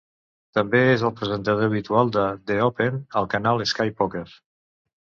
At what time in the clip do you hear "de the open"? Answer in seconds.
2.17-3.01